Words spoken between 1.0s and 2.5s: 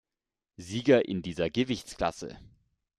in dieser Gewichtsklasse.